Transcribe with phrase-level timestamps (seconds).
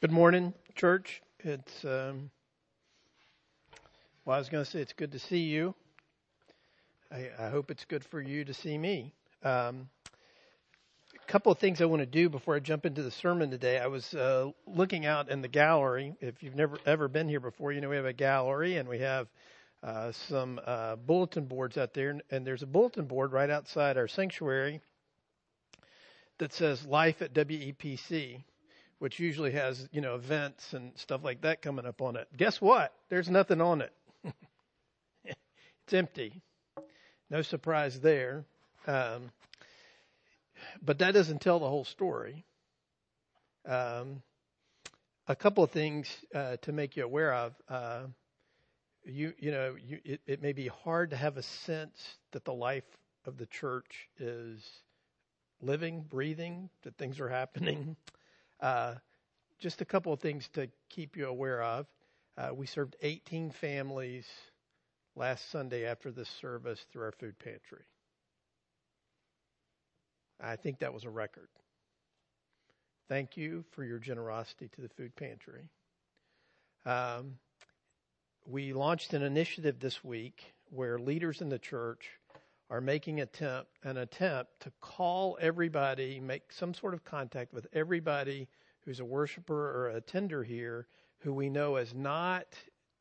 [0.00, 1.22] Good morning, church.
[1.38, 2.30] It's um,
[4.24, 5.74] well, I was going to say it's good to see you.
[7.10, 9.14] I, I, hope it's good for you to see me.
[9.44, 9.88] Um,
[11.14, 13.78] a couple of things I want to do before I jump into the sermon today.
[13.78, 16.16] I was uh, looking out in the gallery.
[16.20, 18.98] If you've never ever been here before, you know we have a gallery and we
[18.98, 19.28] have
[19.82, 23.96] uh, some uh, bulletin boards out there, and, and there's a bulletin board right outside
[23.96, 24.80] our sanctuary
[26.38, 28.42] that says "Life at WEPC."
[28.98, 32.28] Which usually has, you know, events and stuff like that coming up on it.
[32.36, 32.92] Guess what?
[33.08, 33.92] There's nothing on it.
[35.24, 36.42] it's empty.
[37.30, 38.44] No surprise there.
[38.86, 39.30] Um,
[40.82, 42.44] but that doesn't tell the whole story.
[43.66, 44.22] Um,
[45.26, 47.54] a couple of things uh, to make you aware of.
[47.68, 48.02] Uh,
[49.04, 52.52] you you know you, it, it may be hard to have a sense that the
[52.52, 52.84] life
[53.26, 54.62] of the church is
[55.60, 57.96] living, breathing, that things are happening.
[58.60, 58.94] Uh,
[59.58, 61.86] just a couple of things to keep you aware of.
[62.36, 64.26] Uh, we served 18 families
[65.16, 67.84] last Sunday after this service through our food pantry.
[70.40, 71.48] I think that was a record.
[73.08, 75.68] Thank you for your generosity to the food pantry.
[76.84, 77.38] Um,
[78.46, 82.10] we launched an initiative this week where leaders in the church
[82.70, 88.48] are making attempt, an attempt to call everybody, make some sort of contact with everybody
[88.84, 90.86] who's a worshiper or a attender here
[91.18, 92.46] who we know is not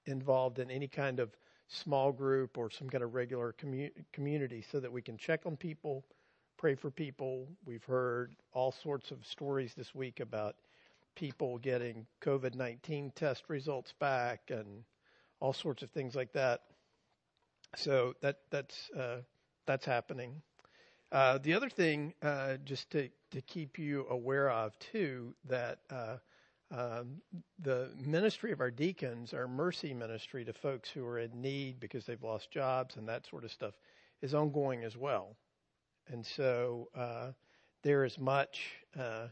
[0.05, 1.35] involved in any kind of
[1.67, 5.57] small group or some kind of regular commu- community so that we can check on
[5.57, 6.05] people,
[6.57, 7.47] pray for people.
[7.65, 10.55] We've heard all sorts of stories this week about
[11.15, 14.83] people getting COVID 19 test results back and
[15.39, 16.61] all sorts of things like that.
[17.75, 19.17] So that that's uh,
[19.65, 20.41] that's happening.
[21.11, 26.17] Uh, the other thing, uh, just to to keep you aware of too, that uh,
[26.71, 27.21] um,
[27.59, 32.05] the ministry of our deacons, our mercy ministry to folks who are in need because
[32.05, 33.75] they've lost jobs and that sort of stuff,
[34.21, 35.35] is ongoing as well.
[36.07, 37.31] And so uh,
[37.83, 38.61] there is much,
[38.99, 39.27] uh,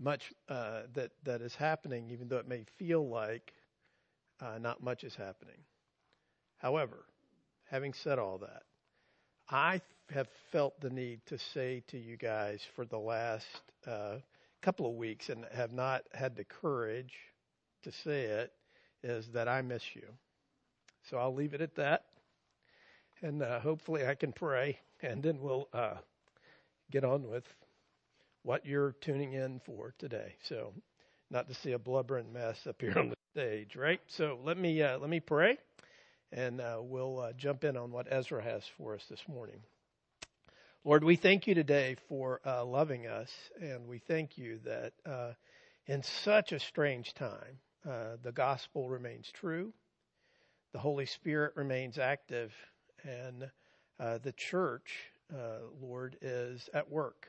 [0.00, 3.52] much that that is happening, even though it may feel like
[4.60, 5.62] not much is happening.
[6.58, 7.04] However,
[7.70, 8.62] having said all that,
[9.50, 9.80] I
[10.10, 13.46] have felt the need to say to you guys for the last
[13.86, 14.16] uh,
[14.62, 17.12] couple of weeks and have not had the courage
[17.82, 18.52] to say it
[19.02, 20.06] is that I miss you.
[21.10, 22.04] So I'll leave it at that.
[23.22, 25.96] And uh, hopefully I can pray and then we'll uh,
[26.92, 27.44] get on with
[28.44, 30.34] what you're tuning in for today.
[30.48, 30.72] So
[31.30, 34.00] not to see a blubbering mess up here on the stage, right?
[34.06, 35.58] So let me uh, let me pray
[36.32, 39.60] and uh, we'll uh, jump in on what Ezra has for us this morning.
[40.84, 43.30] Lord, we thank you today for uh, loving us,
[43.60, 45.32] and we thank you that uh,
[45.86, 47.58] in such a strange time,
[47.88, 49.72] uh, the gospel remains true,
[50.72, 52.52] the Holy Spirit remains active,
[53.02, 53.50] and
[53.98, 54.90] uh, the church,
[55.80, 57.26] Lord, is at work.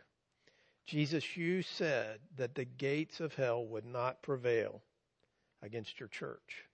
[0.85, 4.81] Jesus, you said that the gates of hell would not prevail
[5.61, 6.65] against your church.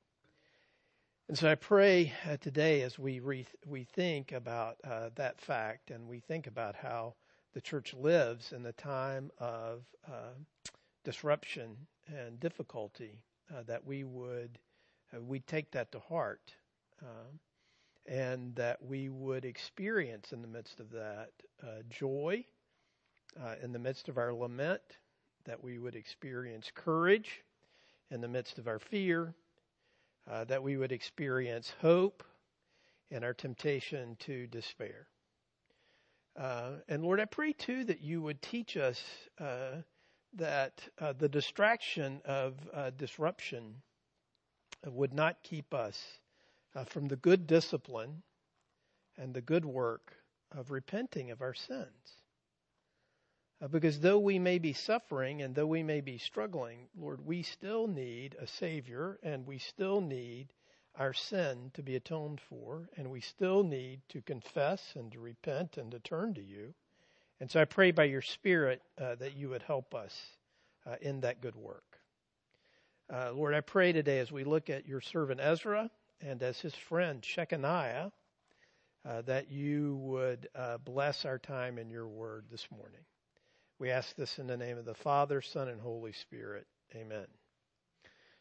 [1.28, 5.92] And so I pray uh, today as we re- we think about uh, that fact
[5.92, 7.16] and we think about how
[7.54, 10.36] the church lives in the time of uh,
[11.04, 11.76] disruption
[12.08, 13.20] and difficulty
[13.54, 14.58] uh, that we would
[15.14, 16.54] uh, we take that to heart
[17.02, 17.40] um,
[18.06, 22.44] and that we would experience in the midst of that uh, joy
[23.62, 24.82] in the midst of our lament
[25.44, 27.44] that we would experience courage
[28.12, 29.36] in the midst of our fear
[30.30, 32.24] uh, that we would experience hope
[33.10, 35.08] in our temptation to despair.
[36.38, 39.02] Uh, and Lord, I pray too that you would teach us
[39.40, 39.82] uh,
[40.34, 43.82] that uh, the distraction of uh, disruption
[44.86, 46.20] would not keep us
[46.86, 48.22] from the good discipline
[49.18, 50.14] and the good work
[50.52, 52.22] of repenting of our sins.
[53.60, 57.42] Uh, because though we may be suffering and though we may be struggling, Lord, we
[57.42, 60.54] still need a Savior and we still need
[60.96, 65.78] our sin to be atoned for and we still need to confess and to repent
[65.78, 66.74] and to turn to you.
[67.40, 70.16] And so I pray by your Spirit uh, that you would help us
[70.86, 72.00] uh, in that good work.
[73.12, 75.90] Uh, Lord, I pray today as we look at your servant Ezra
[76.22, 78.12] and as his friend Shechaniah,
[79.08, 83.02] uh, that you would uh, bless our time in your word this morning.
[83.80, 86.66] We ask this in the name of the Father, Son, and Holy Spirit.
[86.96, 87.28] Amen.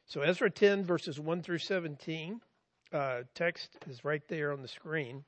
[0.06, 2.41] So Ezra 10 verses 1 through 17,
[2.93, 5.25] uh, text is right there on the screen.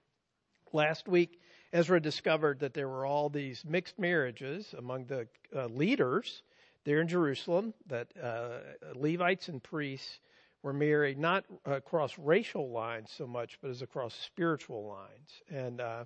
[0.73, 1.41] Last week,
[1.75, 6.43] Ezra discovered that there were all these mixed marriages among the uh, leaders
[6.85, 8.61] there in Jerusalem that uh,
[8.95, 10.21] Levites and priests
[10.63, 15.43] were married not across racial lines so much, but as across spiritual lines.
[15.51, 16.05] And uh,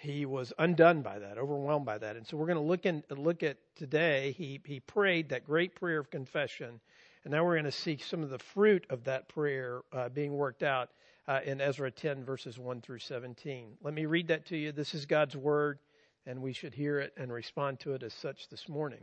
[0.00, 2.16] he was undone by that, overwhelmed by that.
[2.16, 4.32] And so we're going to look in, look at today.
[4.32, 6.80] He he prayed that great prayer of confession,
[7.24, 10.32] and now we're going to see some of the fruit of that prayer uh, being
[10.32, 10.88] worked out
[11.28, 13.76] uh, in Ezra 10 verses 1 through 17.
[13.82, 14.72] Let me read that to you.
[14.72, 15.78] This is God's word,
[16.24, 19.02] and we should hear it and respond to it as such this morning.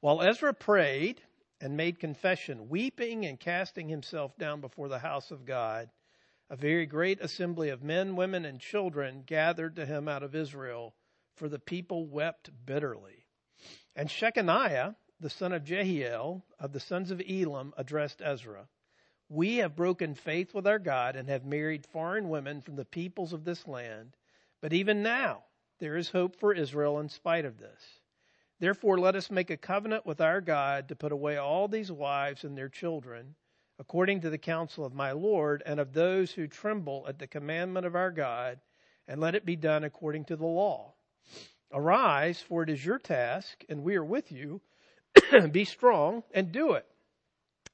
[0.00, 1.22] While Ezra prayed
[1.60, 5.88] and made confession, weeping and casting himself down before the house of God,
[6.54, 10.94] a very great assembly of men, women, and children gathered to him out of Israel,
[11.34, 13.26] for the people wept bitterly.
[13.96, 18.68] And Shechaniah, the son of Jehiel, of the sons of Elam, addressed Ezra.
[19.28, 23.32] We have broken faith with our God and have married foreign women from the peoples
[23.32, 24.16] of this land,
[24.60, 25.42] but even now
[25.80, 27.82] there is hope for Israel in spite of this.
[28.60, 32.44] Therefore, let us make a covenant with our God to put away all these wives
[32.44, 33.34] and their children,
[33.78, 37.86] according to the counsel of my Lord and of those who tremble at the commandment
[37.86, 38.60] of our God,
[39.06, 40.94] and let it be done according to the law.
[41.72, 44.60] Arise, for it is your task, and we are with you.
[45.50, 46.86] be strong and do it.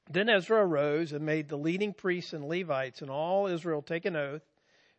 [0.09, 4.15] Then Ezra arose and made the leading priests and Levites and all Israel take an
[4.15, 4.43] oath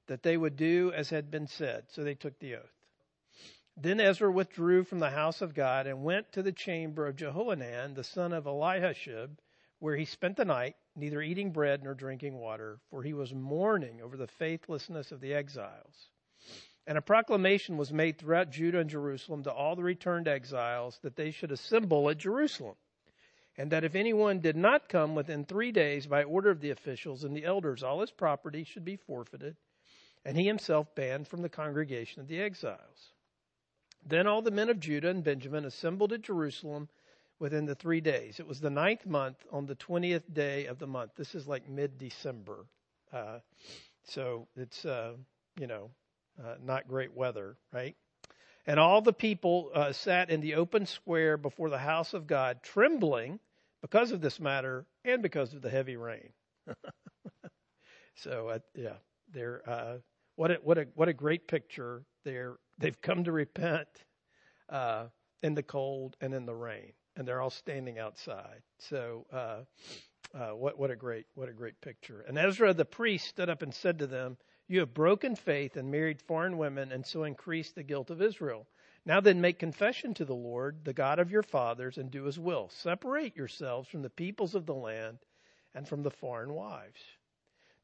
[0.06, 1.84] that they would do as had been said.
[1.88, 2.72] So they took the oath.
[3.76, 7.94] Then Ezra withdrew from the house of God and went to the chamber of Jehohanan,
[7.94, 9.38] the son of Eliashib,
[9.82, 14.00] where he spent the night, neither eating bread nor drinking water, for he was mourning
[14.00, 16.10] over the faithlessness of the exiles.
[16.86, 21.16] And a proclamation was made throughout Judah and Jerusalem to all the returned exiles that
[21.16, 22.76] they should assemble at Jerusalem,
[23.58, 27.24] and that if anyone did not come within three days by order of the officials
[27.24, 29.56] and the elders, all his property should be forfeited,
[30.24, 33.10] and he himself banned from the congregation of the exiles.
[34.06, 36.88] Then all the men of Judah and Benjamin assembled at Jerusalem
[37.42, 38.38] within the three days.
[38.38, 41.10] It was the ninth month on the 20th day of the month.
[41.16, 42.66] This is like mid December.
[43.12, 43.40] Uh,
[44.04, 45.14] so it's, uh,
[45.58, 45.90] you know,
[46.42, 47.96] uh, not great weather, right?
[48.64, 52.62] And all the people uh, sat in the open square before the house of God,
[52.62, 53.40] trembling
[53.80, 56.28] because of this matter and because of the heavy rain.
[58.14, 58.94] so, uh, yeah,
[59.32, 59.96] they're, uh,
[60.36, 62.04] what a, what a, what a great picture.
[62.24, 63.88] They're, they've come to repent,
[65.42, 68.62] in the cold and in the rain, and they're all standing outside.
[68.78, 69.60] So, uh,
[70.34, 72.24] uh, what, what a great, what a great picture.
[72.26, 74.38] And Ezra the priest stood up and said to them,
[74.68, 78.66] you have broken faith and married foreign women and so increased the guilt of Israel.
[79.04, 82.38] Now then make confession to the Lord, the God of your fathers, and do his
[82.38, 82.70] will.
[82.70, 85.18] Separate yourselves from the peoples of the land
[85.74, 87.00] and from the foreign wives.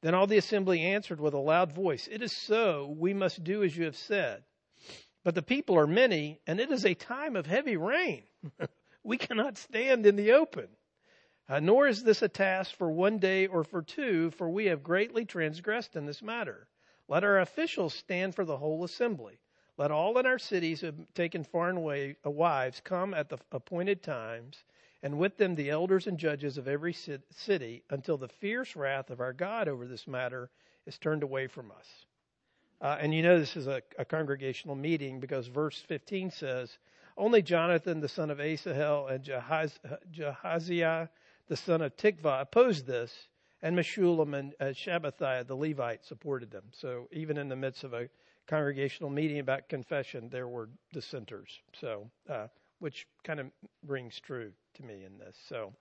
[0.00, 3.64] Then all the assembly answered with a loud voice, It is so, we must do
[3.64, 4.44] as you have said.
[5.24, 8.22] But the people are many, and it is a time of heavy rain.
[9.08, 10.68] we cannot stand in the open.
[11.48, 14.82] Uh, nor is this a task for one day or for two, for we have
[14.82, 16.68] greatly transgressed in this matter.
[17.08, 19.40] Let our officials stand for the whole assembly.
[19.78, 21.82] Let all in our cities have taken foreign
[22.22, 24.62] wives come at the appointed times,
[25.02, 29.20] and with them the elders and judges of every city, until the fierce wrath of
[29.20, 30.50] our God over this matter
[30.84, 32.04] is turned away from us.
[32.82, 36.78] Uh, and you know this is a, a, congregational meeting because verse 15 says,
[37.18, 39.76] Only Jonathan the son of Asahel and Jahaz,
[40.12, 41.08] Jahaziah
[41.48, 43.12] the son of Tikvah opposed this,
[43.60, 46.64] and Meshullam and uh, Shabbathiah, the Levite, supported them.
[46.70, 48.08] So even in the midst of a
[48.46, 51.60] congregational meeting about confession, there were dissenters.
[51.72, 52.46] So, uh,
[52.78, 53.46] which kind of
[53.84, 55.36] rings true to me in this.
[55.48, 55.74] So,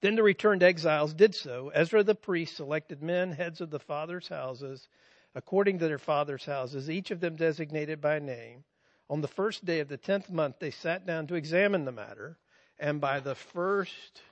[0.00, 1.70] then the returned exiles did so.
[1.72, 4.88] Ezra the priest selected men, heads of the fathers' houses,
[5.36, 8.64] according to their fathers' houses, each of them designated by name.
[9.10, 12.38] On the first day of the tenth month, they sat down to examine the matter,
[12.78, 14.22] and by the first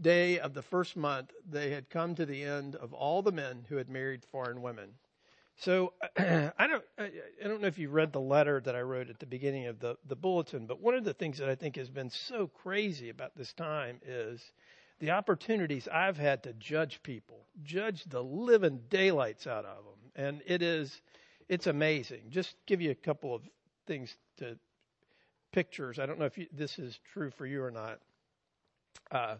[0.00, 3.64] day of the first month, they had come to the end of all the men
[3.68, 4.94] who had married foreign women.
[5.56, 7.10] So I don't I
[7.44, 9.96] don't know if you read the letter that I wrote at the beginning of the
[10.06, 13.36] the bulletin, but one of the things that I think has been so crazy about
[13.36, 14.52] this time is
[14.98, 20.42] the opportunities I've had to judge people, judge the living daylights out of them, and
[20.46, 21.00] it is
[21.48, 22.30] it's amazing.
[22.30, 23.42] Just give you a couple of
[23.86, 24.58] things to
[25.52, 25.98] pictures.
[25.98, 27.98] I don't know if you, this is true for you or not.
[29.10, 29.36] Uh,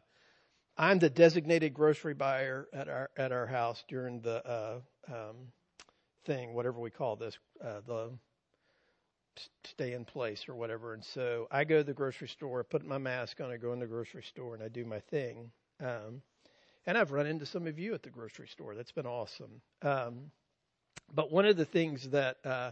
[0.77, 5.37] I'm the designated grocery buyer at our at our house during the uh, um,
[6.25, 8.11] thing, whatever we call this, uh, the
[9.65, 10.95] stay in place or whatever.
[10.95, 13.81] And so I go to the grocery store, put my mask on, I go in
[13.81, 15.51] the grocery store, and I do my thing.
[15.81, 16.23] Um,
[16.87, 18.75] and I've run into some of you at the grocery store.
[18.75, 19.61] That's been awesome.
[19.83, 20.31] Um,
[21.15, 22.71] but one of the things that uh,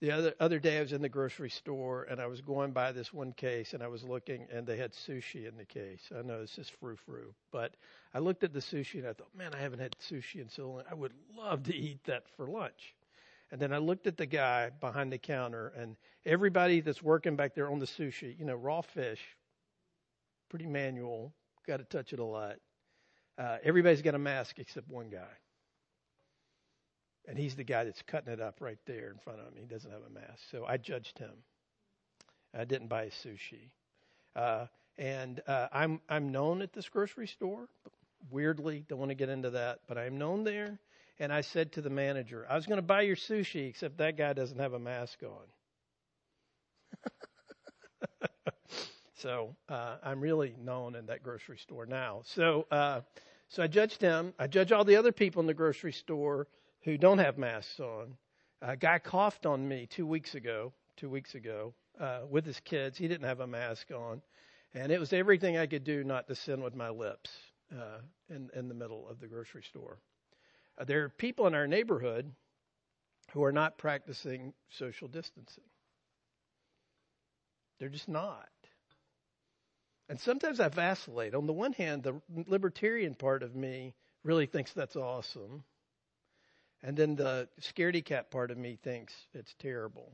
[0.00, 2.92] the other other day I was in the grocery store and I was going by
[2.92, 6.10] this one case and I was looking and they had sushi in the case.
[6.16, 7.74] I know this is frou frou, but
[8.12, 10.70] I looked at the sushi and I thought, man, I haven't had sushi in so
[10.70, 10.82] long.
[10.90, 12.94] I would love to eat that for lunch.
[13.50, 17.54] And then I looked at the guy behind the counter and everybody that's working back
[17.54, 19.20] there on the sushi, you know, raw fish,
[20.50, 21.32] pretty manual,
[21.66, 22.56] got to touch it a lot.
[23.38, 25.28] Uh, everybody's got a mask except one guy.
[27.28, 29.62] And he's the guy that's cutting it up right there in front of me.
[29.62, 30.42] He doesn't have a mask.
[30.50, 31.32] So I judged him.
[32.54, 33.70] I didn't buy sushi.
[34.34, 34.66] Uh,
[34.98, 37.68] and uh, I'm I'm known at this grocery store.
[38.30, 40.78] Weirdly, don't want to get into that, but I'm known there.
[41.18, 44.16] And I said to the manager, I was going to buy your sushi, except that
[44.16, 45.46] guy doesn't have a mask on.
[49.16, 52.22] so uh, I'm really known in that grocery store now.
[52.24, 53.00] So uh,
[53.48, 54.34] so I judged him.
[54.38, 56.48] I judge all the other people in the grocery store
[56.86, 58.16] who don't have masks on.
[58.62, 62.96] A guy coughed on me two weeks ago, two weeks ago, uh, with his kids.
[62.96, 64.22] He didn't have a mask on.
[64.72, 67.30] And it was everything I could do not to sin with my lips
[67.72, 67.98] uh,
[68.30, 69.98] in, in the middle of the grocery store.
[70.78, 72.32] Uh, there are people in our neighborhood
[73.32, 75.64] who are not practicing social distancing.
[77.80, 78.48] They're just not.
[80.08, 81.34] And sometimes I vacillate.
[81.34, 85.64] On the one hand, the libertarian part of me really thinks that's awesome.
[86.86, 90.12] And then the scaredy cat part of me thinks it's terrible.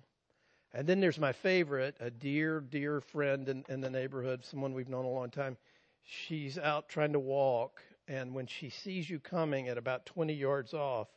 [0.73, 4.89] And then there's my favorite, a dear, dear friend in, in the neighborhood, someone we've
[4.89, 5.59] known a long time.
[6.03, 10.73] She's out trying to walk, and when she sees you coming at about 20 yards
[10.73, 11.09] off,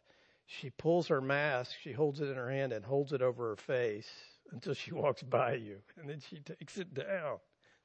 [0.45, 3.55] she pulls her mask, she holds it in her hand and holds it over her
[3.55, 4.09] face
[4.51, 7.37] until she walks by you, and then she takes it down.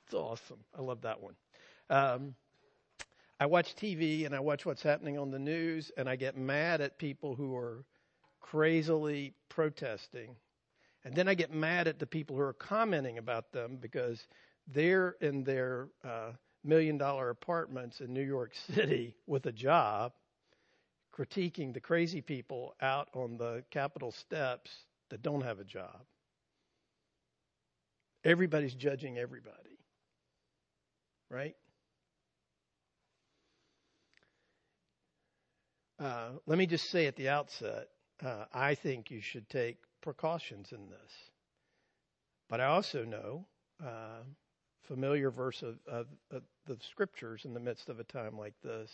[0.07, 0.59] It's awesome.
[0.77, 1.35] I love that one.
[1.89, 2.35] Um,
[3.41, 6.81] I watch TV and I watch what's happening on the news and I get mad
[6.83, 7.85] at people who are
[8.41, 10.37] crazily protesting.
[11.05, 14.27] And then I get mad at the people who are commenting about them because
[14.69, 16.33] they're in their uh,
[16.65, 20.13] million dollar apartments in New York City with a job,
[21.15, 24.71] critiquing the crazy people out on the Capitol steps
[25.11, 26.05] that don't have a job.
[28.25, 29.79] Everybody's judging everybody,
[31.31, 31.57] right?
[36.01, 37.89] Uh, let me just say at the outset,
[38.25, 41.13] uh, I think you should take precautions in this.
[42.49, 43.45] But I also know,
[43.85, 44.23] uh,
[44.83, 48.91] familiar verse of, of, of, the scriptures in the midst of a time like this,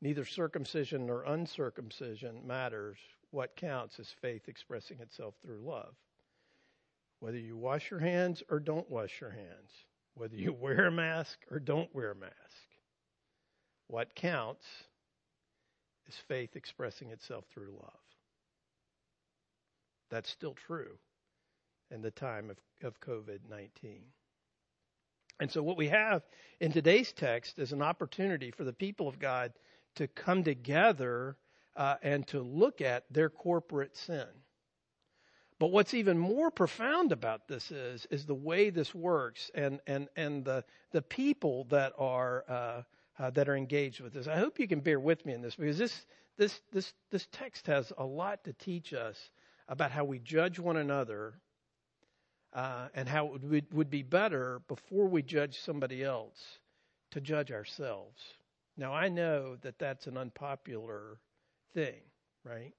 [0.00, 2.98] neither circumcision nor uncircumcision matters.
[3.30, 5.94] What counts is faith expressing itself through love.
[7.20, 9.70] Whether you wash your hands or don't wash your hands,
[10.14, 12.34] whether you wear a mask or don't wear a mask,
[13.88, 14.66] what counts
[16.08, 18.00] is faith expressing itself through love.
[20.10, 20.98] That's still true
[21.90, 24.00] in the time of, of COVID 19.
[25.40, 26.22] And so, what we have
[26.60, 29.52] in today's text is an opportunity for the people of God
[29.94, 31.36] to come together
[31.76, 34.26] uh, and to look at their corporate sin.
[35.60, 40.08] But what's even more profound about this is is the way this works and and
[40.16, 42.82] and the the people that are uh,
[43.18, 44.28] uh, that are engaged with this.
[44.28, 46.06] I hope you can bear with me in this because this
[46.36, 49.30] this this this text has a lot to teach us
[49.68, 51.34] about how we judge one another
[52.52, 56.58] uh, and how it would, would be better before we judge somebody else
[57.10, 58.20] to judge ourselves.
[58.76, 61.18] Now I know that that's an unpopular
[61.74, 62.00] thing,
[62.44, 62.72] right?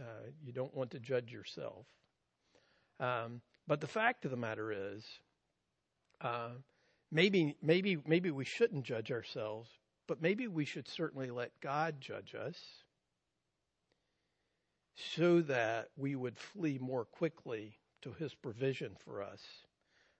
[0.00, 1.86] Uh, you don't want to judge yourself.
[2.98, 5.04] Um, but the fact of the matter is,
[6.20, 6.50] uh,
[7.10, 9.68] maybe maybe maybe we shouldn't judge ourselves,
[10.06, 12.56] but maybe we should certainly let God judge us
[15.14, 19.42] so that we would flee more quickly to his provision for us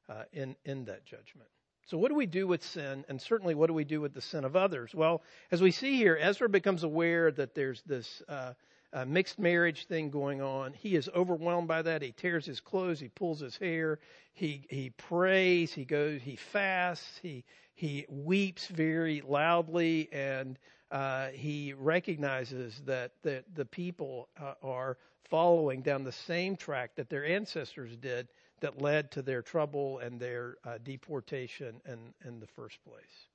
[0.09, 1.49] uh, in in that judgment.
[1.87, 4.21] So what do we do with sin and certainly what do we do with the
[4.21, 4.95] sin of others?
[4.95, 8.55] Well, as we see here, Ezra becomes aware that there's this uh,
[8.93, 10.73] uh, mixed marriage thing going on.
[10.73, 12.03] He is overwhelmed by that.
[12.03, 13.01] He tears his clothes.
[13.01, 13.99] He pulls his hair.
[14.33, 15.73] He he prays.
[15.73, 16.21] He goes.
[16.23, 17.19] He fasts.
[17.23, 20.59] He he weeps very loudly, and
[20.91, 27.11] uh, he recognizes that that the people uh, are following down the same track that
[27.11, 28.29] their ancestors did,
[28.61, 33.29] that led to their trouble and their uh, deportation in in the first place.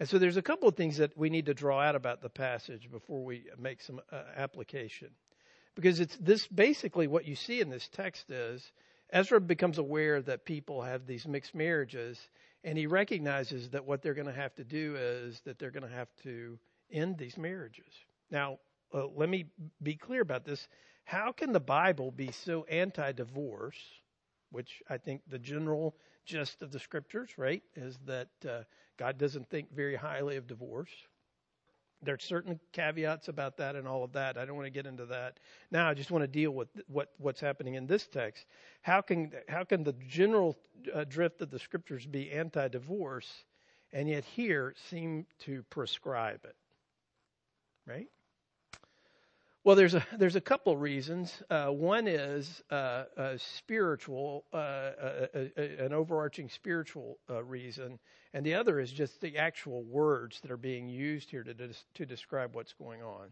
[0.00, 2.28] And so there's a couple of things that we need to draw out about the
[2.28, 5.08] passage before we make some uh, application.
[5.74, 8.72] Because it's this basically what you see in this text is
[9.10, 12.18] Ezra becomes aware that people have these mixed marriages
[12.64, 15.88] and he recognizes that what they're going to have to do is that they're going
[15.88, 16.58] to have to
[16.90, 17.92] end these marriages.
[18.30, 18.58] Now,
[18.92, 19.46] uh, let me
[19.82, 20.66] be clear about this.
[21.04, 23.78] how can the Bible be so anti-divorce,
[24.50, 28.62] which I think the general gist of the scriptures, right, is that uh,
[28.96, 30.90] God doesn't think very highly of divorce.
[32.00, 34.38] There's certain caveats about that and all of that.
[34.38, 35.40] I don't want to get into that
[35.72, 35.88] now.
[35.88, 38.46] I just want to deal with what what's happening in this text.
[38.82, 40.56] How can how can the general
[40.94, 43.28] uh, drift of the scriptures be anti-divorce,
[43.92, 46.54] and yet here seem to prescribe it?
[47.84, 48.06] Right.
[49.68, 51.42] Well, there's a there's a couple reasons.
[51.50, 57.98] Uh, one is uh, a spiritual, uh, a, a, an overarching spiritual uh, reason,
[58.32, 62.06] and the other is just the actual words that are being used here to to
[62.06, 63.28] describe what's going on.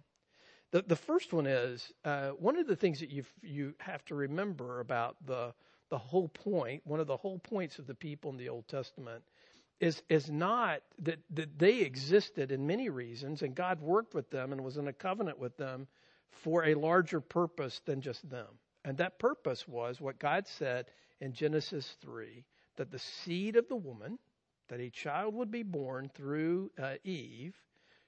[0.72, 4.14] The the first one is uh, one of the things that you you have to
[4.14, 5.54] remember about the
[5.88, 6.82] the whole point.
[6.84, 9.22] One of the whole points of the people in the Old Testament
[9.80, 14.52] is is not that that they existed in many reasons, and God worked with them
[14.52, 15.88] and was in a covenant with them
[16.30, 18.58] for a larger purpose than just them.
[18.84, 20.86] And that purpose was what God said
[21.20, 22.44] in Genesis 3
[22.76, 24.18] that the seed of the woman,
[24.68, 27.54] that a child would be born through uh, Eve,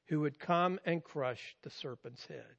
[0.06, 2.54] who would come and crush the serpent's head.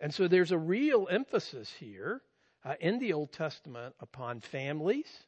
[0.00, 2.22] And so there's a real emphasis here
[2.64, 5.24] uh, in the Old Testament upon families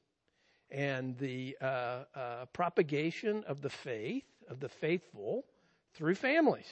[0.70, 5.44] and the uh, uh propagation of the faith, of the faithful,
[5.94, 6.68] through families.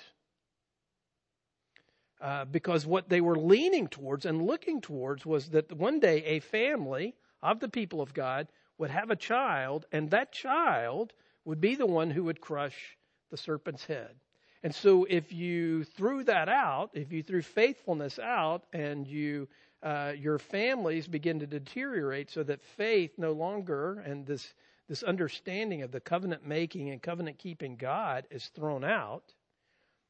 [2.20, 6.40] Uh, because what they were leaning towards and looking towards was that one day a
[6.40, 8.46] family of the people of God
[8.76, 11.14] would have a child, and that child
[11.46, 12.98] would be the one who would crush
[13.30, 14.14] the serpent's head.
[14.62, 19.48] And so, if you threw that out, if you threw faithfulness out, and you
[19.82, 24.52] uh, your families begin to deteriorate, so that faith no longer and this
[24.88, 29.32] this understanding of the covenant making and covenant keeping God is thrown out,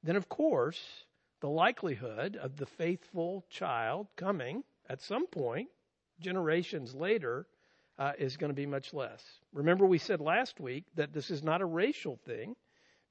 [0.03, 1.05] then of course
[1.41, 5.69] the likelihood of the faithful child coming at some point,
[6.21, 7.47] generations later,
[7.99, 9.23] uh, is going to be much less.
[9.53, 12.57] Remember, we said last week that this is not a racial thing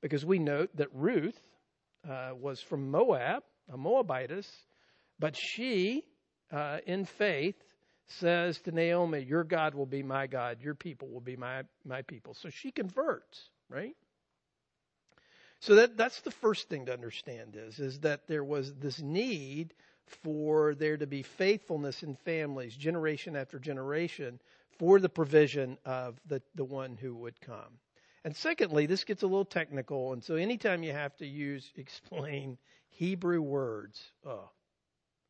[0.01, 1.39] because we note that Ruth
[2.09, 4.47] uh, was from Moab, a Moabitess,
[5.19, 6.03] but she,
[6.51, 7.55] uh, in faith,
[8.07, 12.01] says to Naomi, Your God will be my God, your people will be my, my
[12.01, 12.33] people.
[12.33, 13.95] So she converts, right?
[15.61, 19.73] So that that's the first thing to understand is is that there was this need
[20.23, 24.39] for there to be faithfulness in families, generation after generation,
[24.77, 27.77] for the provision of the, the one who would come.
[28.23, 32.57] And secondly, this gets a little technical, and so anytime you have to use explain
[32.89, 34.49] Hebrew words, oh,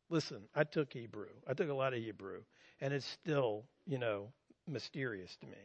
[0.08, 1.28] listen, I took Hebrew.
[1.46, 2.42] I took a lot of Hebrew,
[2.80, 4.32] and it's still, you know,
[4.66, 5.58] mysterious to me.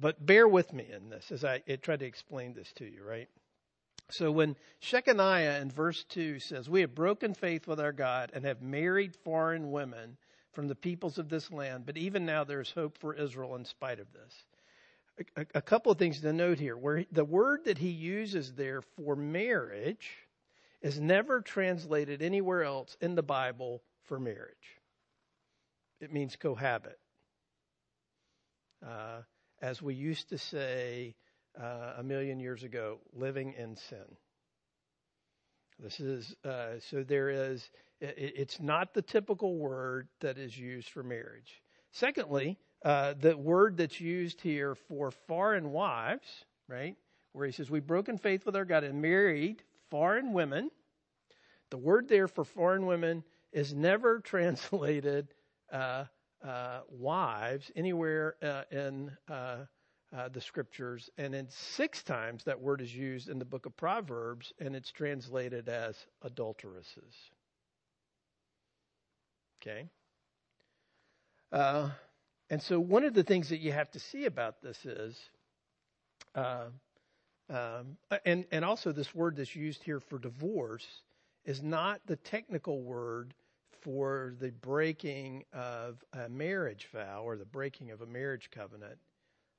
[0.00, 3.02] But bear with me in this as I, I try to explain this to you,
[3.04, 3.28] right?
[4.10, 8.44] So when Shechaniah in verse 2 says, We have broken faith with our God and
[8.44, 10.16] have married foreign women
[10.52, 13.98] from the peoples of this land, but even now there's hope for Israel in spite
[13.98, 15.26] of this.
[15.36, 16.76] A, a couple of things to note here.
[16.76, 20.08] Where the word that he uses there for marriage
[20.82, 24.54] is never translated anywhere else in the Bible for marriage.
[26.00, 26.98] It means cohabit.
[28.86, 29.22] Uh,
[29.60, 31.14] as we used to say,
[31.60, 34.04] uh, a million years ago, living in sin.
[35.78, 40.90] This is, uh, so there is, it, it's not the typical word that is used
[40.90, 41.62] for marriage.
[41.92, 46.96] Secondly, uh, the word that's used here for foreign wives, right,
[47.32, 50.70] where he says, We've broken faith with our God and married foreign women.
[51.70, 55.28] The word there for foreign women is never translated
[55.72, 56.04] uh,
[56.46, 59.10] uh, wives anywhere uh, in
[60.14, 63.76] uh, the scriptures, and then six times that word is used in the book of
[63.76, 67.14] Proverbs, and it's translated as adulteresses.
[69.60, 69.88] Okay?
[71.50, 71.90] Uh,
[72.50, 75.18] and so, one of the things that you have to see about this is,
[76.34, 76.66] uh,
[77.50, 80.86] um, and, and also this word that's used here for divorce
[81.44, 83.34] is not the technical word
[83.82, 88.98] for the breaking of a marriage vow or the breaking of a marriage covenant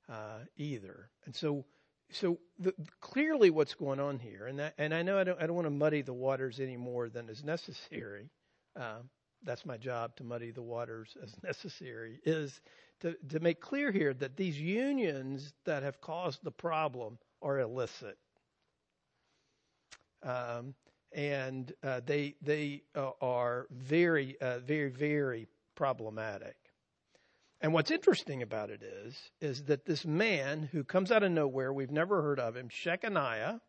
[0.08, 1.10] uh, either.
[1.26, 1.64] And so,
[2.10, 5.46] so the, clearly, what's going on here, and that, and I know I don't, I
[5.46, 8.30] don't want to muddy the waters any more than is necessary.
[8.78, 9.00] Uh,
[9.44, 12.20] that's my job to muddy the waters as necessary.
[12.24, 12.60] Is
[13.00, 18.18] to to make clear here that these unions that have caused the problem are illicit.
[20.22, 20.74] Um,
[21.12, 26.56] and uh, they they uh, are very uh, very very problematic.
[27.60, 31.72] And what's interesting about it is, is that this man who comes out of nowhere,
[31.72, 33.60] we've never heard of him, Shechaniah,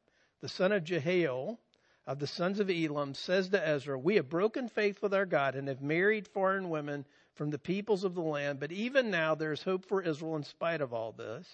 [0.42, 1.60] the son of Jehiel,
[2.06, 5.56] of the sons of Elam says to Ezra, We have broken faith with our God
[5.56, 9.52] and have married foreign women from the peoples of the land, but even now there
[9.52, 11.48] is hope for Israel in spite of all this.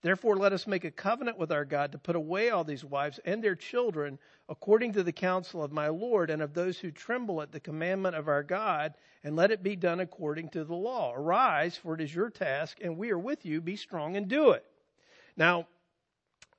[0.00, 3.18] Therefore, let us make a covenant with our God to put away all these wives
[3.24, 7.42] and their children according to the counsel of my Lord and of those who tremble
[7.42, 11.12] at the commandment of our God, and let it be done according to the law.
[11.14, 13.60] Arise, for it is your task, and we are with you.
[13.60, 14.64] Be strong and do it.
[15.36, 15.66] Now,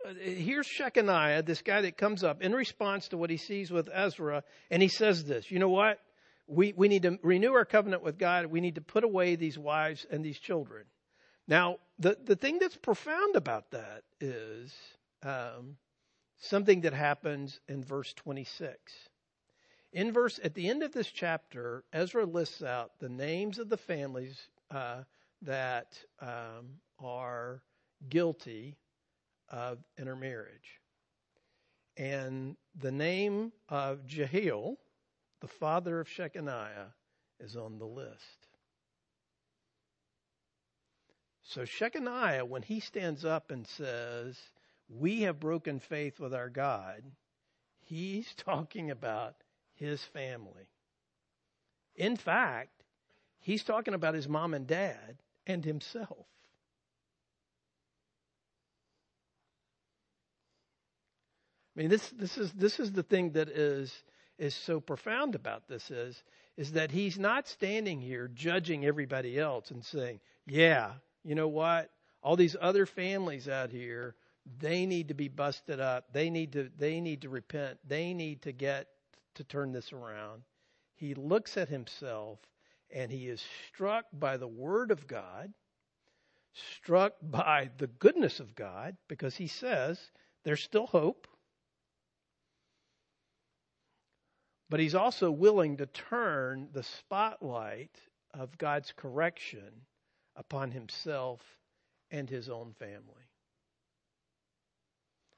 [0.05, 3.89] uh, here's Shechaniah, this guy that comes up in response to what he sees with
[3.91, 5.99] Ezra, and he says this You know what?
[6.45, 8.47] We, we need to renew our covenant with God.
[8.47, 10.85] We need to put away these wives and these children.
[11.49, 14.71] Now, the, the thing that's profound about that is
[15.23, 15.77] um,
[16.37, 18.77] something that happens in verse 26.
[19.93, 23.77] In verse, at the end of this chapter, Ezra lists out the names of the
[23.77, 25.01] families uh,
[25.41, 27.63] that um, are
[28.09, 28.77] guilty
[29.49, 30.79] of intermarriage.
[31.97, 34.77] And the name of Jehiel,
[35.41, 36.93] the father of Shechaniah,
[37.39, 38.38] is on the list.
[41.49, 44.37] So Shechaniah, when he stands up and says,
[44.87, 47.01] We have broken faith with our God,
[47.79, 49.35] he's talking about
[49.73, 50.69] his family.
[51.95, 52.83] In fact,
[53.39, 56.27] he's talking about his mom and dad and himself.
[61.75, 63.91] I mean, this, this is, this is the thing that is,
[64.37, 66.21] is so profound about this is,
[66.57, 70.91] is that he's not standing here judging everybody else and saying, yeah,
[71.23, 71.91] you know what?
[72.21, 74.15] All these other families out here,
[74.59, 76.11] they need to be busted up.
[76.13, 77.77] They need to they need to repent.
[77.87, 78.87] They need to get
[79.35, 80.43] to turn this around.
[80.95, 82.39] He looks at himself
[82.91, 85.53] and he is struck by the word of God,
[86.53, 89.99] struck by the goodness of God because he says
[90.43, 91.27] there's still hope.
[94.69, 97.97] But he's also willing to turn the spotlight
[98.33, 99.71] of God's correction
[100.39, 101.41] upon himself
[102.09, 103.29] and his own family.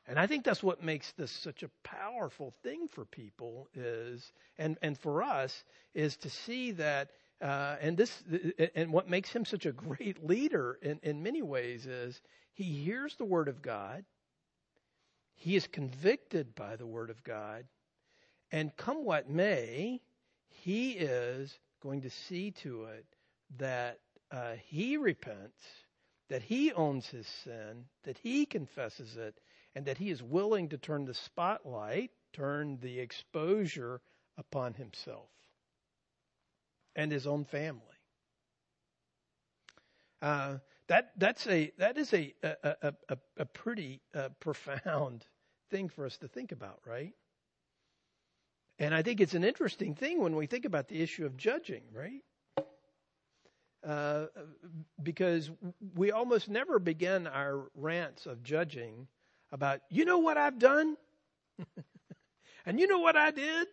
[0.08, 4.78] And I think that's what makes this such a powerful thing for people is, and,
[4.82, 7.10] and for us, is to see that,
[7.42, 8.24] uh, and this,
[8.76, 12.22] and what makes him such a great leader in, in many ways is
[12.54, 14.04] he hears the word of God,
[15.36, 17.66] he is convicted by the word of God,
[18.52, 20.02] and come what may,
[20.50, 23.06] he is going to see to it
[23.58, 24.00] that
[24.32, 25.64] uh, he repents,
[26.30, 29.40] that he owns his sin, that he confesses it,
[29.76, 34.02] and that he is willing to turn the spotlight, turn the exposure
[34.38, 35.30] upon himself
[36.96, 37.82] and his own family.
[40.22, 45.26] Uh, that that's a that is a a a, a pretty uh, profound
[45.70, 47.14] thing for us to think about, right?
[48.80, 51.84] And I think it's an interesting thing when we think about the issue of judging,
[51.94, 52.22] right?
[53.88, 54.26] Uh,
[55.02, 55.50] because
[55.96, 59.08] we almost never begin our rants of judging
[59.52, 60.96] about, you know what I've done?
[62.66, 63.68] and you know what I did?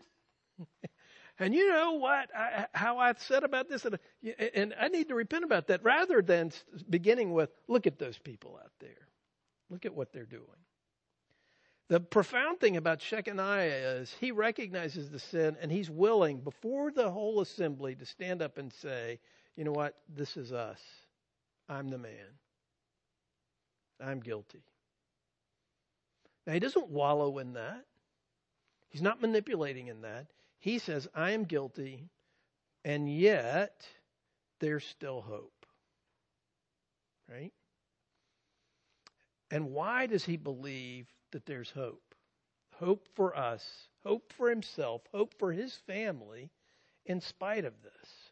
[1.39, 3.99] and you know what, I, how I've said about this, and,
[4.55, 6.53] and I need to repent about that, rather than
[6.89, 9.09] beginning with, look at those people out there.
[9.69, 10.43] Look at what they're doing.
[11.89, 17.11] The profound thing about Shechaniah is he recognizes the sin and he's willing before the
[17.11, 19.21] whole assembly to stand up and say,
[19.59, 19.97] you know what?
[20.15, 20.81] This is us.
[21.69, 22.39] I'm the man.
[24.01, 24.63] I'm guilty.
[26.47, 27.85] Now, he doesn't wallow in that.
[28.89, 30.27] He's not manipulating in that.
[30.61, 32.05] He says, I am guilty,
[32.85, 33.85] and yet
[34.61, 35.67] there's still hope.
[37.29, 37.53] Right?
[39.51, 42.15] And why does he believe that there's hope?
[42.77, 43.69] Hope for us,
[44.05, 46.49] hope for himself, hope for his family
[47.07, 48.28] in spite of this.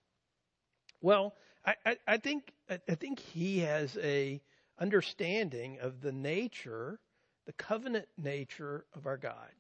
[1.07, 4.43] Well, I, I, I think I think he has a
[4.81, 6.99] understanding of the nature,
[7.47, 9.53] the covenant nature of our God.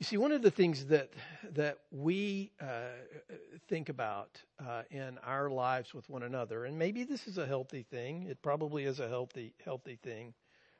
[0.00, 1.12] You see, one of the things that
[1.52, 2.96] that we uh,
[3.68, 7.84] think about uh, in our lives with one another, and maybe this is a healthy
[7.88, 8.26] thing.
[8.28, 10.34] It probably is a healthy healthy thing,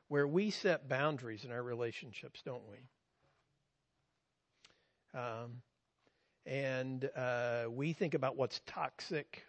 [0.09, 2.77] where we set boundaries in our relationships, don't we?
[5.17, 5.61] Um,
[6.45, 9.43] and uh, we think about what's toxic,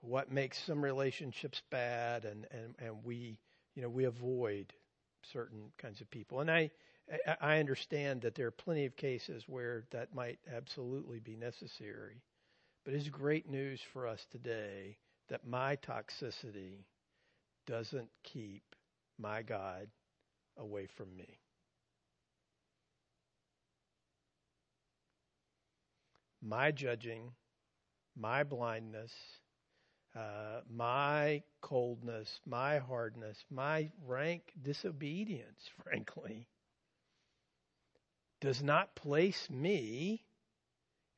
[0.00, 3.38] what makes some relationships bad, and, and, and we,
[3.74, 4.72] you know, we avoid
[5.32, 6.40] certain kinds of people.
[6.40, 6.70] And I,
[7.40, 12.22] I understand that there are plenty of cases where that might absolutely be necessary.
[12.84, 16.84] But it's great news for us today that my toxicity
[17.66, 18.62] doesn't keep
[19.18, 19.88] my God
[20.56, 21.38] away from me.
[26.46, 27.32] My judging,
[28.16, 29.12] my blindness,
[30.16, 36.48] uh, my coldness, my hardness, my rank disobedience, frankly,
[38.40, 40.24] does not place me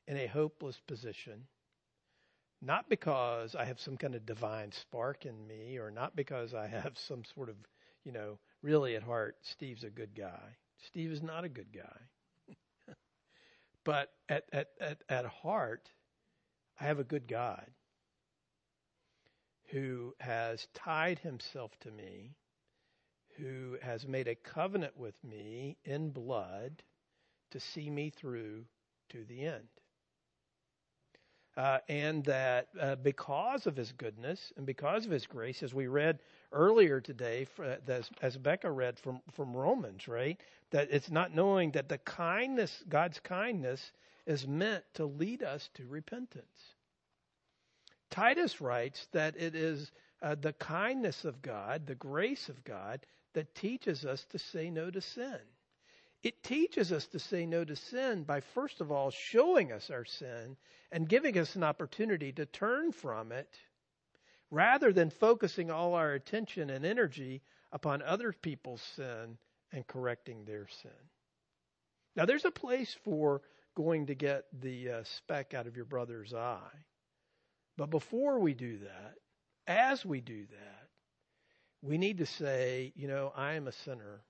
[0.07, 1.47] in a hopeless position.
[2.61, 6.67] Not because I have some kind of divine spark in me, or not because I
[6.67, 7.55] have some sort of,
[8.03, 10.57] you know, really at heart, Steve's a good guy.
[10.77, 11.99] Steve is not a good guy.
[13.85, 15.89] But at, at, at, at heart,
[16.79, 17.65] I have a good God
[19.71, 22.35] who has tied himself to me,
[23.37, 26.83] who has made a covenant with me in blood
[27.51, 28.65] to see me through
[29.09, 29.67] to the end.
[31.57, 35.87] Uh, and that uh, because of his goodness and because of his grace, as we
[35.87, 36.19] read
[36.51, 40.39] earlier today, for, as, as Becca read from, from Romans, right?
[40.71, 43.91] That it's not knowing that the kindness, God's kindness,
[44.25, 46.75] is meant to lead us to repentance.
[48.09, 53.53] Titus writes that it is uh, the kindness of God, the grace of God, that
[53.55, 55.39] teaches us to say no to sin.
[56.21, 60.05] It teaches us to say no to sin by first of all showing us our
[60.05, 60.57] sin
[60.91, 63.57] and giving us an opportunity to turn from it
[64.51, 69.37] rather than focusing all our attention and energy upon other people's sin
[69.71, 70.91] and correcting their sin.
[72.15, 73.41] Now there's a place for
[73.75, 76.83] going to get the uh, speck out of your brother's eye.
[77.77, 79.13] But before we do that,
[79.67, 80.87] as we do that,
[81.81, 84.21] we need to say, you know, I am a sinner.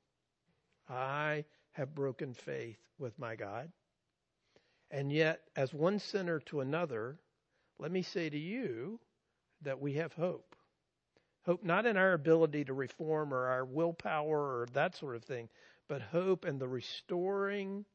[0.87, 3.71] I have broken faith with my God.
[4.91, 7.19] And yet, as one sinner to another,
[7.77, 8.99] let me say to you
[9.61, 10.55] that we have hope.
[11.45, 15.49] Hope not in our ability to reform or our willpower or that sort of thing,
[15.87, 17.85] but hope in the restoring,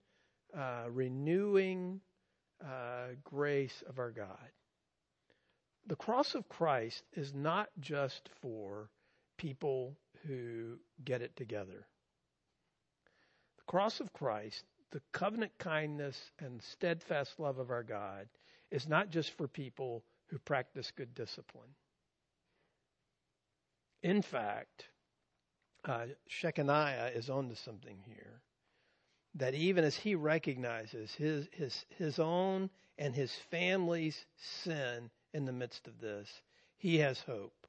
[0.57, 2.01] uh, renewing
[2.65, 4.51] uh, grace of our God
[5.87, 8.89] the cross of Christ is not just for
[9.37, 11.87] people who get it together.
[13.67, 18.29] The cross of Christ, the covenant kindness and steadfast love of our God,
[18.71, 21.75] is not just for people who practice good discipline.
[24.03, 24.91] In fact,
[25.85, 28.43] uh, Shechaniah is onto something here.
[29.37, 35.53] That even as he recognizes his, his, his own and his family's sin in the
[35.53, 36.43] midst of this,
[36.77, 37.67] he has hope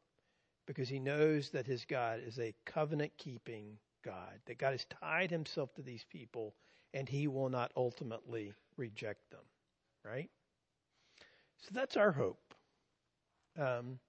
[0.65, 5.31] because he knows that his God is a covenant keeping God, that God has tied
[5.31, 6.53] himself to these people
[6.93, 9.41] and he will not ultimately reject them,
[10.03, 10.29] right?
[11.59, 12.53] So that's our hope.
[13.59, 13.99] Um,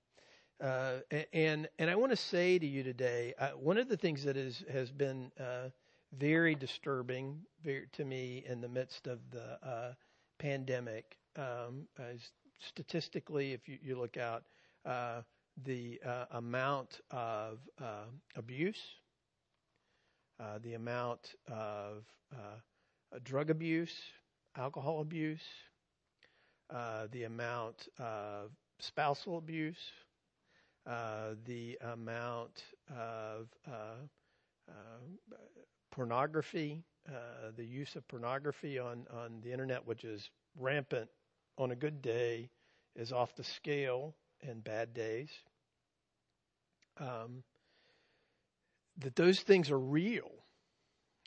[0.62, 0.98] uh,
[1.32, 4.36] and and I want to say to you today, uh, one of the things that
[4.36, 5.68] is has been uh,
[6.18, 7.40] very disturbing
[7.92, 9.92] to me in the midst of the uh,
[10.38, 14.44] pandemic um, is statistically, if you, you look out,
[14.86, 15.22] uh,
[15.64, 17.58] the uh, amount of
[18.36, 18.80] abuse,
[20.38, 23.94] uh, the amount of uh, drug abuse,
[24.56, 25.42] alcohol abuse,
[26.70, 29.92] uh, the amount of spousal abuse,
[30.84, 33.48] the amount of
[35.90, 36.82] pornography,
[37.56, 41.08] the use of pornography on, on the internet, which is rampant
[41.56, 42.50] on a good day
[42.94, 45.30] is off the scale in bad days.
[46.98, 47.42] Um,
[48.98, 50.30] that those things are real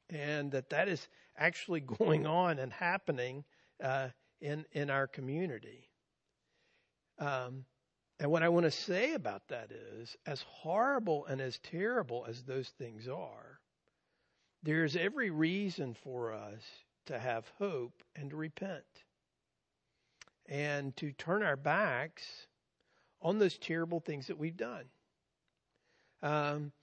[0.10, 3.44] and that that is actually going on and happening
[3.84, 4.10] uh,
[4.42, 5.90] in in our community.
[7.20, 7.66] Um,
[8.20, 12.44] and what I want to say about that is, as horrible and as terrible as
[12.44, 13.60] those things are,
[14.62, 16.62] there's every reason for us
[17.06, 18.84] to have hope and to repent
[20.48, 22.48] and to turn our backs
[23.22, 24.86] on those terrible things that we've done.
[26.22, 26.74] Um,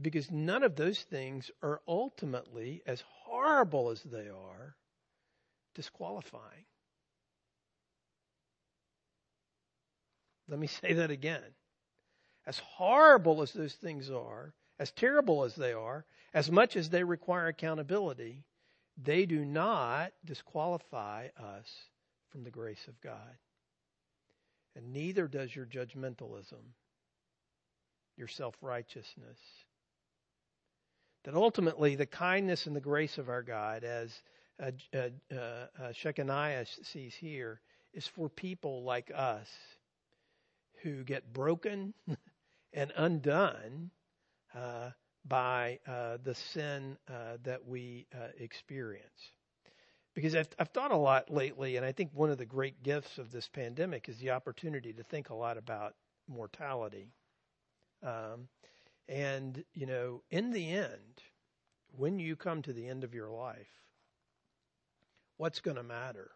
[0.00, 4.76] because none of those things are ultimately, as horrible as they are,
[5.74, 6.64] disqualifying.
[10.48, 11.42] Let me say that again.
[12.46, 17.04] As horrible as those things are, as terrible as they are, as much as they
[17.04, 18.44] require accountability,
[18.96, 21.70] they do not disqualify us
[22.30, 23.36] from the grace of God.
[24.74, 26.62] And neither does your judgmentalism,
[28.16, 29.38] your self righteousness.
[31.24, 34.10] That ultimately the kindness and the grace of our God, as
[34.62, 37.60] uh, uh, uh, Shechaniah sees here,
[37.94, 39.48] is for people like us
[40.82, 41.94] who get broken
[42.72, 43.90] and undone
[44.54, 44.90] uh,
[45.24, 48.06] by uh, the sin uh, that we
[48.38, 49.32] experience.
[50.14, 53.18] because I've, I've thought a lot lately, and I think one of the great gifts
[53.18, 55.94] of this pandemic is the opportunity to think a lot about
[56.28, 57.12] mortality.
[58.02, 58.48] Um,
[59.08, 61.22] and, you know, in the end,
[61.96, 63.68] when you come to the end of your life,
[65.36, 66.30] what's going to matter?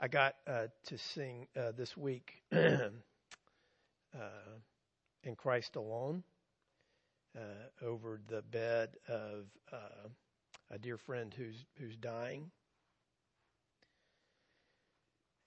[0.00, 2.90] I got uh, to sing uh, this week uh,
[5.22, 6.22] in Christ Alone
[7.36, 10.08] uh, over the bed of uh,
[10.70, 12.50] a dear friend who's who's dying.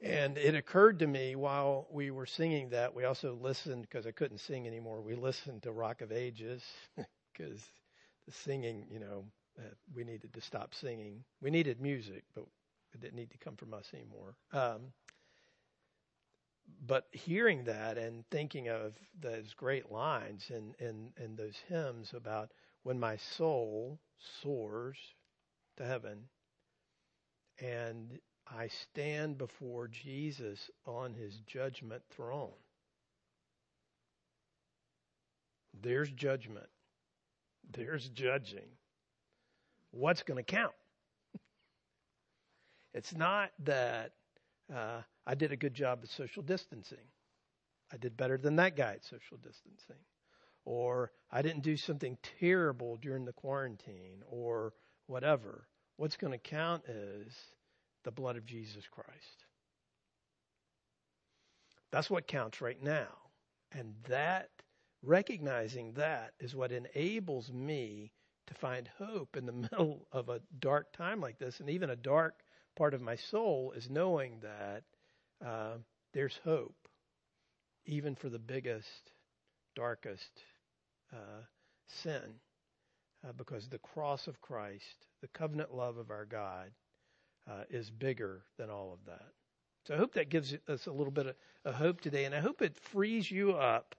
[0.01, 4.12] And it occurred to me while we were singing that, we also listened, because I
[4.12, 6.63] couldn't sing anymore, we listened to Rock of Ages,
[7.33, 7.63] because
[8.25, 9.25] the singing, you know,
[9.57, 9.63] uh,
[9.95, 11.23] we needed to stop singing.
[11.41, 12.45] We needed music, but
[12.93, 14.36] it didn't need to come from us anymore.
[14.53, 14.93] Um,
[16.86, 22.51] but hearing that and thinking of those great lines and in, in those hymns about
[22.83, 23.99] when my soul
[24.41, 24.97] soars
[25.77, 26.29] to heaven
[27.60, 28.19] and
[28.55, 32.53] I stand before Jesus on his judgment throne.
[35.81, 36.67] There's judgment.
[37.71, 38.69] There's judging.
[39.91, 40.73] What's going to count?
[42.93, 44.13] it's not that
[44.73, 46.97] uh, I did a good job at social distancing.
[47.91, 50.01] I did better than that guy at social distancing.
[50.65, 54.73] Or I didn't do something terrible during the quarantine or
[55.05, 55.67] whatever.
[55.95, 57.33] What's going to count is
[58.08, 59.43] the blood of Jesus Christ.
[61.91, 63.10] That's what counts right now.
[63.74, 64.48] And that,
[65.04, 68.13] recognizing that, is what enables me
[68.48, 71.98] to find hope in the middle of a dark time like this, and even a
[71.98, 72.43] dark
[72.78, 74.84] part of my soul is knowing that
[75.46, 75.76] uh,
[76.13, 76.88] there's hope,
[77.88, 79.12] even for the biggest,
[79.76, 80.32] darkest
[81.12, 81.43] uh,
[81.88, 82.39] sin,
[83.28, 86.72] uh, because the cross of Christ, the covenant love of our God,
[87.49, 89.31] uh, is bigger than all of that.
[89.86, 92.62] So I hope that gives us a little bit of, hope today, and I hope
[92.62, 93.95] it frees you up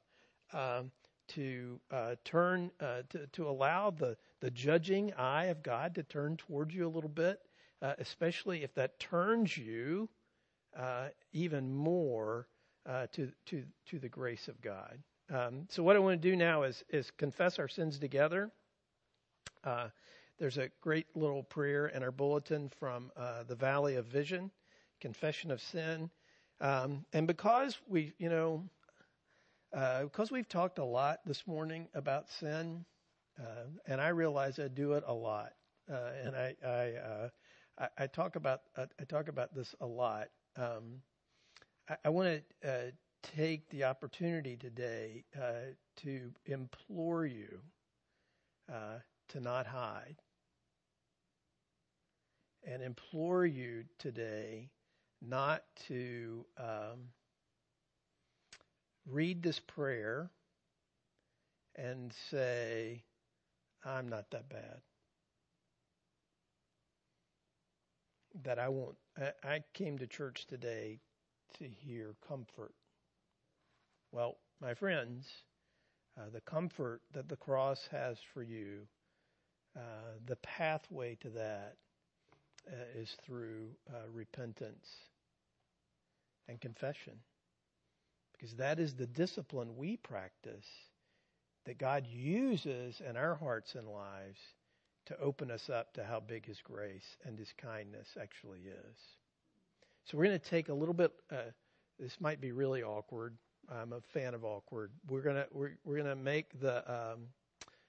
[0.53, 0.91] um,
[1.29, 6.37] to uh, turn uh, to, to allow the the judging eye of God to turn
[6.37, 7.41] towards you a little bit
[7.83, 10.09] uh, especially if that turns you
[10.77, 12.49] uh, even more
[12.87, 14.99] uh, to to to the grace of God.
[15.31, 18.51] Um, so what I want to do now is is confess our sins together.
[20.39, 24.51] Uh, there's a great little prayer in our bulletin from uh, the Valley of Vision,
[25.01, 26.11] confession of sin,
[26.61, 28.65] um, and because we, you know,
[29.75, 32.85] uh, because we've talked a lot this morning about sin,
[33.87, 35.53] and I realize I do it a lot,
[35.89, 37.31] and I, I
[37.79, 40.29] I, I talk about uh, I talk about this a lot.
[40.57, 41.03] Um,
[41.89, 42.91] I, I want to uh,
[43.23, 47.61] take the opportunity today uh, to implore you
[48.73, 48.99] uh,
[49.29, 50.17] to not hide,
[52.65, 54.71] and implore you today
[55.21, 57.11] not to um,
[59.07, 60.31] read this prayer
[61.77, 63.03] and say,
[63.85, 64.81] "I'm not that bad."
[68.45, 68.97] that I want.
[69.43, 71.01] I came to church today
[71.59, 72.73] to hear comfort.
[74.13, 75.27] Well, my friends,
[76.19, 78.87] uh, the comfort that the cross has for you,
[79.77, 81.77] uh, the pathway to that
[82.69, 84.87] uh, is through uh, repentance
[86.49, 87.15] and confession.
[88.33, 90.67] Because that is the discipline we practice
[91.65, 94.39] that God uses in our hearts and lives
[95.07, 98.97] to open us up to how big His grace and His kindness actually is.
[100.05, 101.13] So we're going to take a little bit.
[101.31, 101.51] Uh,
[101.99, 103.37] this might be really awkward.
[103.71, 104.91] I'm a fan of awkward.
[105.09, 107.27] We're gonna we're we're gonna make the um,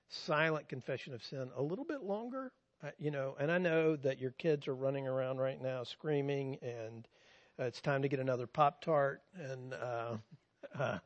[0.09, 2.51] silent confession of sin a little bit longer.
[2.83, 6.57] Uh, you know, and I know that your kids are running around right now screaming,
[6.61, 7.07] and
[7.59, 10.15] uh, it's time to get another pop tart and uh,
[10.79, 10.99] uh,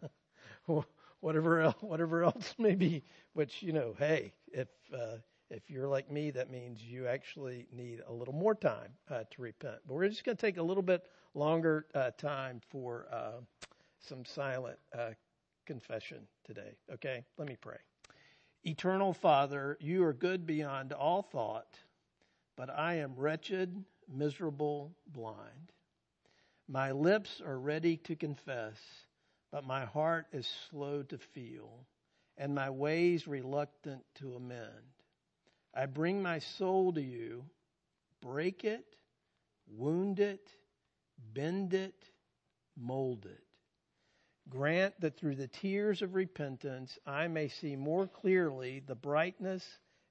[1.21, 3.03] whatever else, whatever else maybe.
[3.33, 5.17] Which you know, hey, if uh,
[5.49, 9.41] if you're like me, that means you actually need a little more time uh, to
[9.41, 9.77] repent.
[9.87, 11.03] But we're just going to take a little bit
[11.33, 13.41] longer uh, time for uh,
[13.99, 15.11] some silent uh,
[15.65, 16.75] confession today.
[16.91, 17.77] Okay, let me pray.
[18.65, 21.77] Eternal Father, you are good beyond all thought,
[22.55, 25.71] but I am wretched, miserable, blind.
[26.69, 28.77] My lips are ready to confess,
[29.51, 31.85] but my heart is slow to feel,
[32.37, 34.93] and my ways reluctant to amend.
[35.73, 37.43] I bring my soul to you,
[38.21, 38.95] break it,
[39.67, 40.49] wound it,
[41.33, 42.09] bend it,
[42.77, 43.43] mold it.
[44.49, 49.63] Grant that through the tears of repentance I may see more clearly the brightness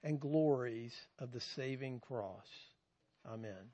[0.03, 2.47] and glories of the saving cross.
[3.27, 3.71] Amen.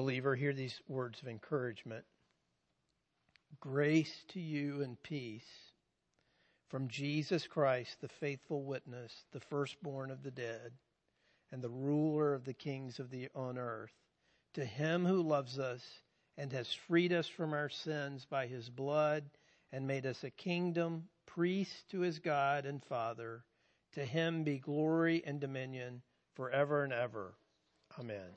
[0.00, 2.06] Believer, hear these words of encouragement.
[3.60, 5.44] Grace to you and peace
[6.70, 10.72] from Jesus Christ, the faithful witness, the firstborn of the dead,
[11.52, 13.92] and the ruler of the kings of the on earth,
[14.54, 15.82] to him who loves us
[16.38, 19.24] and has freed us from our sins by his blood
[19.70, 23.44] and made us a kingdom, priest to his God and Father.
[23.96, 26.00] To him be glory and dominion
[26.36, 27.34] forever and ever.
[27.98, 28.30] Amen.